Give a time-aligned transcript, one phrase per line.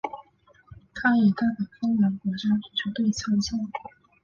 [0.95, 3.55] 他也代表芬兰国家足球队参赛。